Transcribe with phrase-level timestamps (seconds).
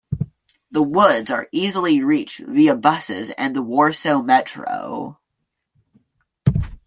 [0.71, 5.19] The Woods are easily reached via buses and the Warsaw Metro.